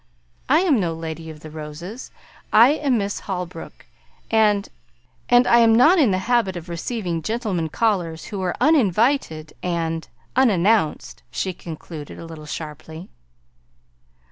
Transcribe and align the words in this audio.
I 0.49 0.61
am 0.61 0.79
no 0.79 0.95
Lady 0.95 1.29
of 1.29 1.41
the 1.41 1.51
Roses. 1.51 2.09
I 2.51 2.69
am 2.69 2.97
Miss 2.97 3.19
Holbrook; 3.29 3.85
and 4.31 4.67
and 5.29 5.45
I 5.45 5.59
am 5.59 5.75
not 5.75 5.99
in 5.99 6.09
the 6.09 6.17
habit 6.25 6.55
of 6.57 6.69
receiving 6.69 7.21
gentlemen 7.21 7.69
callers 7.69 8.25
who 8.33 8.41
are 8.41 8.55
uninvited 8.59 9.53
and 9.61 10.07
unannounced," 10.35 11.21
she 11.29 11.53
concluded, 11.53 12.17
a 12.17 12.25
little 12.25 12.47
sharply. 12.47 13.09